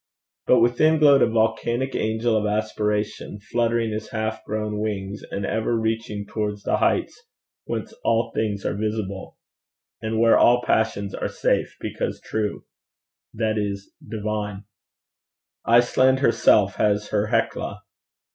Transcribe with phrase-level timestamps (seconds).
[0.47, 5.77] But within glowed a volcanic angel of aspiration, fluttering his half grown wings, and ever
[5.79, 7.23] reaching towards the heights
[7.65, 9.37] whence all things are visible,
[10.01, 12.65] and where all passions are safe because true,
[13.31, 14.63] that is divine.
[15.65, 17.83] Iceland herself has her Hecla.